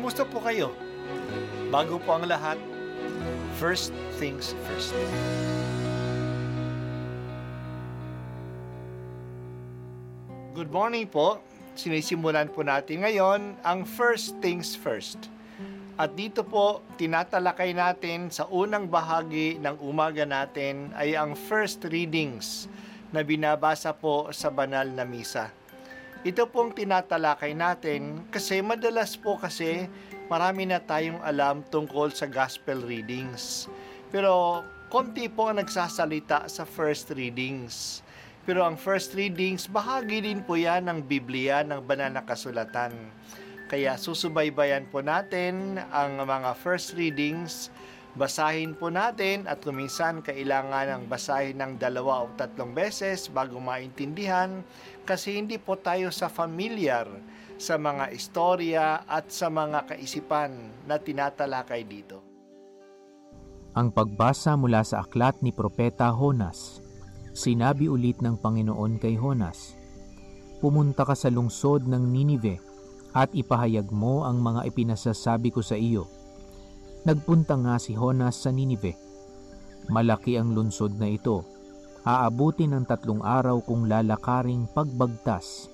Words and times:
Kamusta 0.00 0.24
po 0.24 0.40
kayo? 0.40 0.72
Bago 1.68 2.00
po 2.00 2.16
ang 2.16 2.24
lahat, 2.24 2.56
first 3.60 3.92
things 4.16 4.56
first. 4.64 4.96
Good 10.56 10.72
morning 10.72 11.04
po. 11.04 11.44
Sinisimulan 11.76 12.48
po 12.48 12.64
natin 12.64 13.04
ngayon 13.04 13.60
ang 13.60 13.84
first 13.84 14.40
things 14.40 14.72
first. 14.72 15.28
At 16.00 16.16
dito 16.16 16.48
po, 16.48 16.80
tinatalakay 16.96 17.76
natin 17.76 18.32
sa 18.32 18.48
unang 18.48 18.88
bahagi 18.88 19.60
ng 19.60 19.84
umaga 19.84 20.24
natin 20.24 20.96
ay 20.96 21.12
ang 21.12 21.36
first 21.36 21.84
readings 21.84 22.72
na 23.12 23.20
binabasa 23.20 23.92
po 23.92 24.32
sa 24.32 24.48
banal 24.48 24.88
na 24.88 25.04
misa. 25.04 25.59
Ito 26.20 26.52
pong 26.52 26.76
tinatalakay 26.76 27.56
natin 27.56 28.28
kasi 28.28 28.60
madalas 28.60 29.16
po 29.16 29.40
kasi 29.40 29.88
marami 30.28 30.68
na 30.68 30.76
tayong 30.76 31.16
alam 31.24 31.64
tungkol 31.72 32.12
sa 32.12 32.28
gospel 32.28 32.84
readings. 32.84 33.72
Pero 34.12 34.60
konti 34.92 35.32
po 35.32 35.48
ang 35.48 35.64
nagsasalita 35.64 36.44
sa 36.44 36.68
first 36.68 37.08
readings. 37.16 38.04
Pero 38.44 38.68
ang 38.68 38.76
first 38.76 39.16
readings, 39.16 39.64
bahagi 39.64 40.20
din 40.20 40.44
po 40.44 40.60
yan 40.60 40.92
ng 40.92 41.08
Biblia, 41.08 41.64
ng 41.64 41.80
banal 41.88 42.12
na 42.12 42.20
kasulatan. 42.20 42.92
Kaya 43.72 43.96
susubaybayan 43.96 44.92
po 44.92 45.00
natin 45.00 45.80
ang 45.88 46.20
mga 46.20 46.52
first 46.60 47.00
readings, 47.00 47.72
basahin 48.18 48.74
po 48.74 48.90
natin 48.90 49.46
at 49.46 49.62
kuminsan 49.62 50.22
kailangan 50.24 50.90
ng 50.90 51.02
basahin 51.06 51.58
ng 51.62 51.72
dalawa 51.78 52.26
o 52.26 52.32
tatlong 52.34 52.74
beses 52.74 53.30
bago 53.30 53.62
maintindihan 53.62 54.66
kasi 55.06 55.38
hindi 55.38 55.58
po 55.58 55.78
tayo 55.78 56.10
sa 56.10 56.26
familiar 56.26 57.06
sa 57.60 57.76
mga 57.76 58.10
istorya 58.10 59.04
at 59.04 59.28
sa 59.28 59.52
mga 59.52 59.94
kaisipan 59.94 60.50
na 60.88 60.96
tinatalakay 60.96 61.84
dito. 61.84 62.24
Ang 63.76 63.94
pagbasa 63.94 64.58
mula 64.58 64.82
sa 64.82 65.06
aklat 65.06 65.38
ni 65.44 65.54
Propeta 65.54 66.10
Honas. 66.10 66.82
Sinabi 67.30 67.86
ulit 67.86 68.18
ng 68.18 68.34
Panginoon 68.34 68.98
kay 68.98 69.14
Honas, 69.14 69.78
Pumunta 70.60 71.08
ka 71.08 71.16
sa 71.16 71.32
lungsod 71.32 71.88
ng 71.88 72.04
Ninive 72.04 72.60
at 73.16 73.32
ipahayag 73.32 73.88
mo 73.88 74.28
ang 74.28 74.44
mga 74.44 74.68
ipinasasabi 74.68 75.48
ko 75.48 75.64
sa 75.64 75.72
iyo. 75.72 76.04
Nagpunta 77.06 77.56
nga 77.60 77.80
si 77.80 77.96
Honas 77.96 78.44
sa 78.44 78.52
Ninive. 78.52 78.96
Malaki 79.88 80.36
ang 80.36 80.52
lungsod 80.52 81.00
na 81.00 81.08
ito. 81.08 81.42
Aabuti 82.04 82.68
ng 82.68 82.84
tatlong 82.84 83.24
araw 83.24 83.60
kung 83.64 83.88
lalakaring 83.88 84.68
pagbagtas. 84.70 85.68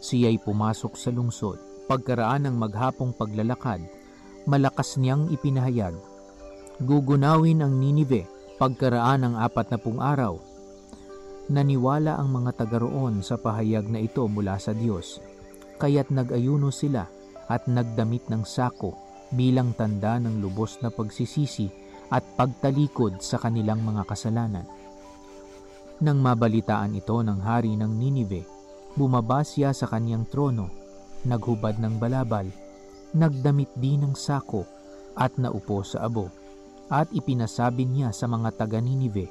Siya'y 0.00 0.40
pumasok 0.40 0.96
sa 0.96 1.12
lungsod. 1.12 1.56
Pagkaraan 1.90 2.46
ng 2.46 2.56
maghapong 2.56 3.16
paglalakad, 3.16 3.82
malakas 4.46 4.94
niyang 4.94 5.26
ipinahayag. 5.34 5.98
Gugunawin 6.78 7.66
ang 7.66 7.76
Ninive 7.76 8.24
pagkaraan 8.56 9.26
ng 9.26 9.34
apat 9.40 9.74
na 9.74 9.78
pung 9.80 9.98
araw 9.98 10.50
Naniwala 11.50 12.14
ang 12.14 12.30
mga 12.30 12.62
taga 12.62 12.78
roon 12.78 13.26
sa 13.26 13.34
pahayag 13.34 13.90
na 13.90 13.98
ito 13.98 14.22
mula 14.30 14.54
sa 14.62 14.70
Diyos, 14.70 15.18
kaya't 15.82 16.14
nag-ayuno 16.14 16.70
sila 16.70 17.10
at 17.50 17.66
nagdamit 17.66 18.22
ng 18.30 18.46
sako 18.46 18.94
bilang 19.30 19.74
tanda 19.74 20.18
ng 20.18 20.42
lubos 20.42 20.78
na 20.82 20.90
pagsisisi 20.90 21.70
at 22.10 22.26
pagtalikod 22.34 23.22
sa 23.22 23.38
kanilang 23.38 23.82
mga 23.86 24.02
kasalanan. 24.06 24.66
Nang 26.02 26.18
mabalitaan 26.18 26.96
ito 26.96 27.14
ng 27.20 27.38
hari 27.44 27.76
ng 27.76 27.92
Ninive, 27.92 28.42
bumaba 28.98 29.44
siya 29.46 29.70
sa 29.70 29.86
kanyang 29.86 30.26
trono, 30.26 30.72
naghubad 31.28 31.78
ng 31.78 32.00
balabal, 32.00 32.48
nagdamit 33.14 33.70
din 33.76 34.02
ng 34.02 34.14
sako 34.16 34.64
at 35.14 35.36
naupo 35.36 35.84
sa 35.84 36.08
abo, 36.08 36.32
at 36.90 37.06
ipinasabi 37.14 37.86
niya 37.86 38.10
sa 38.10 38.26
mga 38.26 38.56
taga 38.58 38.82
Ninive, 38.82 39.30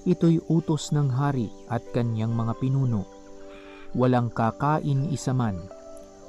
Ito'y 0.00 0.40
utos 0.48 0.96
ng 0.96 1.12
hari 1.12 1.52
at 1.68 1.84
kanyang 1.92 2.32
mga 2.32 2.56
pinuno. 2.56 3.04
Walang 3.92 4.32
kakain 4.32 5.12
isa 5.12 5.36
man, 5.36 5.60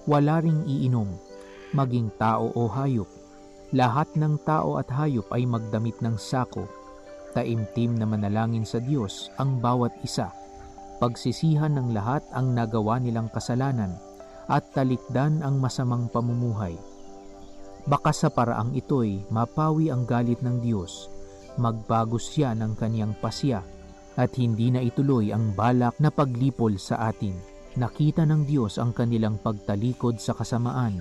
wala 0.03 0.44
ring 0.44 0.68
iinom, 0.68 1.08
maging 1.72 2.12
tao 2.20 2.52
o 2.54 2.68
hayop. 2.72 3.08
Lahat 3.72 4.08
ng 4.20 4.36
tao 4.44 4.76
at 4.76 4.92
hayop 4.92 5.28
ay 5.32 5.48
magdamit 5.48 5.96
ng 6.04 6.20
sako. 6.20 6.68
Taimtim 7.32 7.96
na 7.96 8.04
manalangin 8.04 8.68
sa 8.68 8.84
Diyos 8.84 9.32
ang 9.40 9.64
bawat 9.64 9.96
isa. 10.04 10.28
Pagsisihan 11.00 11.72
ng 11.76 11.96
lahat 11.96 12.22
ang 12.36 12.52
nagawa 12.52 13.00
nilang 13.00 13.32
kasalanan 13.32 13.96
at 14.52 14.68
talikdan 14.76 15.40
ang 15.40 15.58
masamang 15.58 16.12
pamumuhay. 16.12 16.76
Baka 17.88 18.12
sa 18.12 18.28
paraang 18.28 18.76
ito'y 18.76 19.26
mapawi 19.32 19.90
ang 19.90 20.03
galit 20.06 20.44
ng 20.44 20.62
Diyos 20.62 21.09
magbago 21.59 22.16
siya 22.16 22.56
ng 22.56 22.78
kaniyang 22.78 23.16
pasya 23.20 23.59
at 24.16 24.32
hindi 24.36 24.72
na 24.72 24.84
ituloy 24.84 25.32
ang 25.32 25.56
balak 25.56 25.98
na 26.00 26.12
paglipol 26.12 26.76
sa 26.76 27.12
atin. 27.12 27.36
Nakita 27.80 28.28
ng 28.28 28.44
Diyos 28.44 28.76
ang 28.76 28.92
kanilang 28.92 29.40
pagtalikod 29.40 30.20
sa 30.20 30.36
kasamaan, 30.36 31.00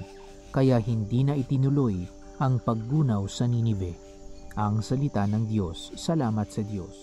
kaya 0.51 0.83
hindi 0.83 1.23
na 1.23 1.39
itinuloy 1.39 2.07
ang 2.43 2.59
paggunaw 2.59 3.23
sa 3.31 3.47
Ninive. 3.47 3.95
Ang 4.59 4.83
salita 4.83 5.23
ng 5.31 5.47
Diyos, 5.47 5.95
salamat 5.95 6.51
sa 6.51 6.67
Diyos. 6.67 6.95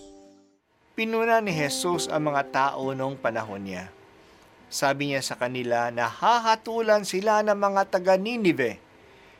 Pinuna 0.92 1.40
ni 1.40 1.56
Jesus 1.56 2.12
ang 2.12 2.28
mga 2.28 2.42
tao 2.52 2.92
noong 2.92 3.16
panahon 3.16 3.64
niya. 3.64 3.88
Sabi 4.68 5.08
niya 5.08 5.24
sa 5.24 5.40
kanila 5.40 5.88
na 5.88 6.12
hahatulan 6.12 7.08
sila 7.08 7.40
ng 7.40 7.56
mga 7.56 7.82
taga 7.88 8.20
Ninive 8.20 8.76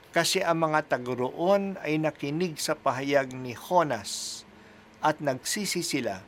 kasi 0.09 0.41
ang 0.41 0.65
mga 0.65 0.89
taguroon 0.89 1.77
ay 1.85 2.01
nakinig 2.01 2.57
sa 2.57 2.73
pahayag 2.73 3.37
ni 3.37 3.53
Honas 3.53 4.43
at 5.05 5.21
nagsisi 5.21 5.85
sila. 5.85 6.25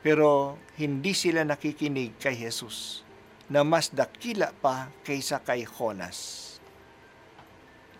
Pero 0.00 0.56
hindi 0.80 1.12
sila 1.12 1.44
nakikinig 1.44 2.16
kay 2.16 2.32
Jesus 2.32 3.04
na 3.52 3.62
mas 3.62 3.92
dakila 3.92 4.50
pa 4.64 4.88
kaysa 5.04 5.44
kay 5.44 5.68
Honas. 5.68 6.55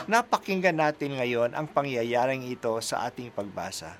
Napakinggan 0.05 0.77
natin 0.77 1.17
ngayon 1.17 1.57
ang 1.57 1.65
pangyayaring 1.65 2.45
ito 2.45 2.77
sa 2.85 3.09
ating 3.09 3.33
pagbasa. 3.33 3.97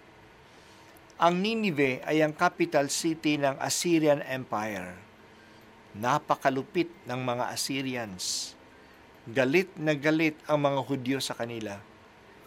Ang 1.17 1.41
Ninive 1.41 2.05
ay 2.05 2.21
ang 2.21 2.37
capital 2.37 2.93
city 2.93 3.41
ng 3.41 3.57
Assyrian 3.57 4.21
Empire. 4.21 4.93
Napakalupit 5.97 6.93
ng 7.09 7.21
mga 7.25 7.45
Assyrians 7.49 8.53
Galit 9.27 9.75
na 9.75 9.99
galit 9.99 10.39
ang 10.47 10.63
mga 10.63 10.87
Hudyo 10.87 11.19
sa 11.19 11.35
kanila. 11.35 11.83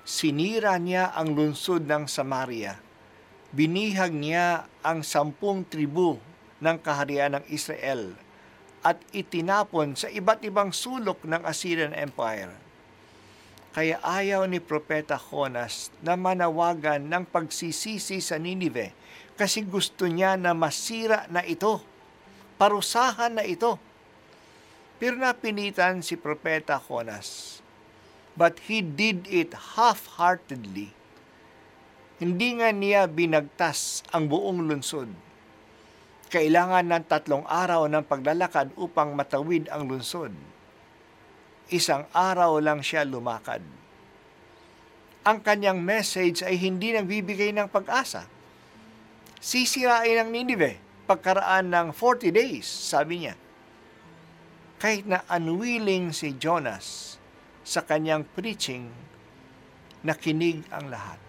Sinira 0.07 0.79
niya 0.79 1.11
ang 1.11 1.35
lungsod 1.35 1.83
ng 1.83 2.07
Samaria. 2.07 2.79
Binihag 3.51 4.15
niya 4.15 4.63
ang 4.79 5.03
sampung 5.03 5.67
tribu 5.67 6.15
ng 6.63 6.77
kaharian 6.79 7.35
ng 7.35 7.45
Israel 7.51 8.15
at 8.79 8.95
itinapon 9.11 9.99
sa 9.99 10.07
iba't 10.07 10.39
ibang 10.47 10.71
sulok 10.71 11.19
ng 11.27 11.43
Assyrian 11.43 11.91
Empire. 11.91 12.68
Kaya 13.69 14.01
ayaw 14.01 14.49
ni 14.49 14.57
Propeta 14.57 15.15
Jonas 15.15 15.93
na 16.01 16.17
manawagan 16.17 17.05
ng 17.05 17.23
pagsisisi 17.29 18.17
sa 18.17 18.41
Ninive 18.41 18.91
kasi 19.37 19.61
gusto 19.61 20.09
niya 20.09 20.35
na 20.35 20.57
masira 20.57 21.29
na 21.29 21.45
ito, 21.45 21.79
parusahan 22.57 23.37
na 23.37 23.45
ito 23.45 23.77
pero 24.99 25.15
napinitan 25.15 26.03
si 26.03 26.19
Propeta 26.19 26.75
Jonas. 26.75 27.63
But 28.35 28.59
he 28.67 28.83
did 28.83 29.31
it 29.31 29.55
half-heartedly. 29.55 30.91
Hindi 32.19 32.49
nga 32.59 32.75
niya 32.75 33.07
binagtas 33.07 34.03
ang 34.11 34.27
buong 34.27 34.67
lungsod. 34.67 35.07
Kailangan 36.27 36.91
ng 36.91 37.03
tatlong 37.07 37.47
araw 37.47 37.87
ng 37.87 38.03
paglalakad 38.03 38.75
upang 38.75 39.15
matawid 39.15 39.71
ang 39.71 39.87
lungsod. 39.87 40.35
Isang 41.69 42.09
araw 42.13 42.57
lang 42.57 42.81
siya 42.81 43.05
lumakad. 43.05 43.61
Ang 45.25 45.37
kanyang 45.45 45.77
message 45.81 46.41
ay 46.41 46.57
hindi 46.57 46.93
nagbibigay 46.93 47.53
ng 47.53 47.69
pag-asa. 47.69 48.25
Sisirain 49.37 50.17
ang 50.17 50.33
Ninive 50.33 50.81
pagkaraan 51.05 51.69
ng 51.69 51.87
40 51.93 52.33
days, 52.33 52.65
sabi 52.65 53.25
niya 53.25 53.35
kahit 54.79 55.03
na 55.03 55.27
unwilling 55.27 56.15
si 56.15 56.39
Jonas 56.39 57.19
sa 57.67 57.83
kanyang 57.83 58.23
preaching, 58.23 58.87
nakinig 60.07 60.63
ang 60.71 60.87
lahat. 60.87 61.19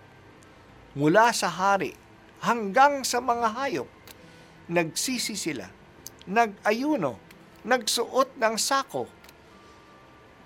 Mula 0.95 1.35
sa 1.35 1.51
hari 1.51 1.99
hanggang 2.47 3.03
sa 3.03 3.19
mga 3.19 3.51
hayop, 3.59 3.91
nagsisi 4.71 5.35
sila, 5.35 5.67
nag-ayuno, 6.31 7.19
nagsuot 7.67 8.39
ng 8.39 8.55
sako. 8.55 9.11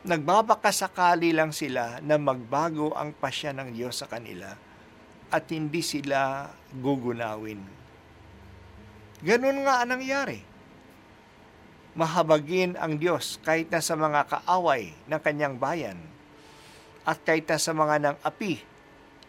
Nagbabakasakali 0.05 1.33
lang 1.33 1.57
sila 1.57 2.01
na 2.05 2.21
magbago 2.21 2.93
ang 2.93 3.17
pasya 3.17 3.57
ng 3.57 3.73
Diyos 3.73 4.05
sa 4.05 4.07
kanila 4.09 4.53
at 5.33 5.45
hindi 5.49 5.81
sila 5.81 6.53
gugunawin. 6.77 7.61
Ganun 9.25 9.65
nga 9.65 9.81
ang 9.81 9.97
nangyari 9.97 10.55
mahabagin 11.95 12.75
ang 12.75 12.99
Diyos 12.99 13.39
kahit 13.47 13.71
na 13.71 13.79
sa 13.79 13.95
mga 13.95 14.27
kaaway 14.27 14.91
ng 15.07 15.21
kanyang 15.23 15.57
bayan. 15.57 15.99
At 17.07 17.23
kahit 17.23 17.47
sa 17.55 17.71
mga 17.71 18.03
nang 18.03 18.19
api 18.21 18.59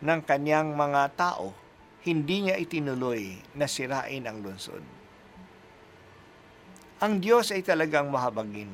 ng 0.02 0.22
kanyang 0.26 0.74
mga 0.74 1.14
tao, 1.14 1.54
hindi 2.06 2.50
niya 2.50 2.58
itinuloy 2.58 3.38
na 3.54 3.70
sirain 3.70 4.26
ang 4.26 4.42
lungsod. 4.42 4.82
Ang 7.02 7.22
Diyos 7.22 7.54
ay 7.54 7.62
talagang 7.62 8.10
mahabagin. 8.10 8.72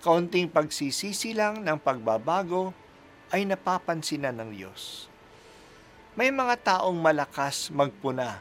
Kaunting 0.00 0.48
pagsisisi 0.48 1.36
lang 1.36 1.60
ng 1.60 1.76
pagbabago 1.76 2.72
ay 3.36 3.44
napapansinan 3.44 4.32
ng 4.32 4.50
Diyos. 4.56 5.12
May 6.16 6.32
mga 6.32 6.56
taong 6.56 6.96
malakas 6.96 7.68
magpuna 7.68 8.40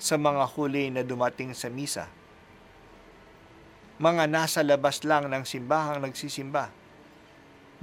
sa 0.00 0.16
mga 0.16 0.40
huli 0.56 0.88
na 0.88 1.04
dumating 1.04 1.52
sa 1.52 1.68
misa. 1.68 2.08
Mga 4.00 4.24
nasa 4.32 4.64
labas 4.64 5.04
lang 5.04 5.28
ng 5.28 5.44
simbahang 5.44 6.00
nagsisimba. 6.00 6.72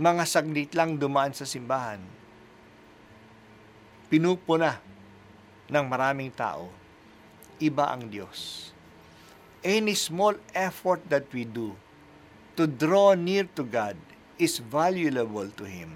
Mga 0.02 0.24
saglit 0.26 0.74
lang 0.74 0.98
dumaan 0.98 1.38
sa 1.38 1.46
simbahan. 1.46 2.02
Pinupuna 4.10 4.82
ng 5.70 5.86
maraming 5.86 6.34
tao. 6.34 6.74
Iba 7.62 7.94
ang 7.94 8.10
Diyos. 8.10 8.74
Any 9.62 9.94
small 9.94 10.34
effort 10.58 11.06
that 11.14 11.30
we 11.30 11.46
do 11.46 11.78
to 12.58 12.66
draw 12.66 13.14
near 13.14 13.46
to 13.54 13.62
God 13.62 13.94
is 14.42 14.58
valuable 14.58 15.46
to 15.62 15.64
Him. 15.70 15.94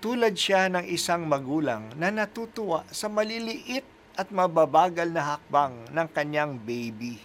Tulad 0.00 0.40
siya 0.40 0.72
ng 0.72 0.88
isang 0.88 1.28
magulang 1.28 1.92
na 2.00 2.08
natutuwa 2.08 2.88
sa 2.88 3.12
maliliit 3.12 3.84
at 4.16 4.32
mababagal 4.32 5.12
na 5.12 5.36
hakbang 5.36 5.92
ng 5.92 6.08
kanyang 6.16 6.56
baby. 6.56 7.20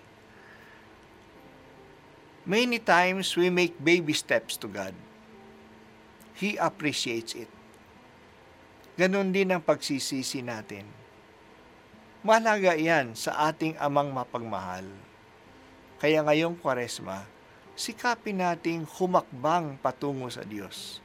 Many 2.44 2.84
times 2.84 3.32
we 3.40 3.48
make 3.48 3.80
baby 3.80 4.12
steps 4.12 4.60
to 4.60 4.68
God. 4.68 4.92
He 6.36 6.60
appreciates 6.60 7.40
it. 7.40 7.48
Ganon 9.00 9.32
din 9.32 9.48
ang 9.48 9.64
pagsisisi 9.64 10.44
natin. 10.44 10.84
Malaga 12.20 12.76
yan 12.76 13.16
sa 13.16 13.48
ating 13.48 13.80
amang 13.80 14.12
mapagmahal. 14.12 15.13
Kaya 16.04 16.20
ngayong 16.20 16.60
kwaresma, 16.60 17.24
sikapin 17.80 18.44
nating 18.44 18.84
humakbang 18.84 19.80
patungo 19.80 20.28
sa 20.28 20.44
Diyos 20.44 21.00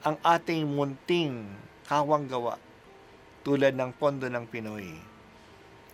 ang 0.00 0.16
ating 0.24 0.64
munting 0.64 1.44
kawang 1.84 2.24
gawa 2.24 2.56
tulad 3.44 3.76
ng 3.76 3.92
pondo 3.92 4.24
ng 4.32 4.48
Pinoy. 4.48 4.88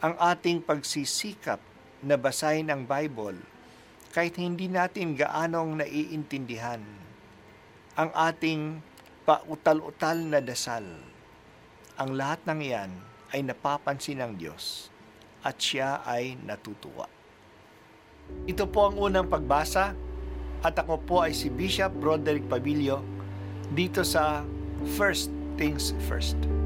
Ang 0.06 0.14
ating 0.22 0.62
pagsisikap 0.62 1.58
na 1.98 2.14
basahin 2.14 2.70
ang 2.70 2.86
Bible 2.86 3.42
kahit 4.14 4.38
hindi 4.38 4.70
natin 4.70 5.19
gaanong 5.19 5.82
naiintindihan. 5.82 6.78
Ang 7.98 8.10
ating 8.14 8.86
pautal-utal 9.26 10.22
na 10.30 10.38
dasal. 10.38 10.86
Ang 11.98 12.14
lahat 12.14 12.38
ng 12.46 12.70
iyan 12.70 12.92
ay 13.34 13.42
napapansin 13.42 14.22
ng 14.22 14.38
Diyos 14.38 14.94
at 15.42 15.58
siya 15.58 16.06
ay 16.06 16.38
natutuwa. 16.38 17.21
Ito 18.46 18.67
po 18.67 18.90
ang 18.90 18.99
unang 18.99 19.31
pagbasa 19.31 19.94
at 20.62 20.75
ako 20.79 20.94
po 21.02 21.17
ay 21.23 21.34
si 21.34 21.50
Bishop 21.50 21.94
Broderick 21.99 22.46
Pabilio 22.46 23.02
dito 23.75 24.02
sa 24.06 24.46
First 24.99 25.31
Things 25.58 25.94
First. 26.06 26.61